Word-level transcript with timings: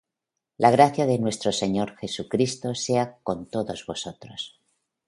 La 0.57 0.71
gracia 0.71 1.05
de 1.05 1.19
nuestro 1.19 1.51
Señor 1.51 1.95
Jesucristo 1.97 2.73
sea 2.73 3.19
con 3.21 3.45
todos 3.45 3.85
vosotros. 3.85 4.59